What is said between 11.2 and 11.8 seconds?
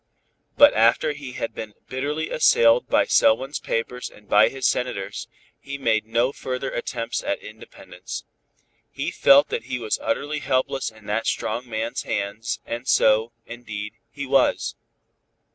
strong